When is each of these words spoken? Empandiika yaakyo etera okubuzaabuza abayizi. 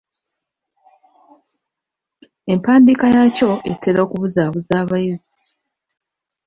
Empandiika 2.51 3.05
yaakyo 3.15 3.49
etera 3.71 3.99
okubuzaabuza 4.05 4.73
abayizi. 4.83 5.41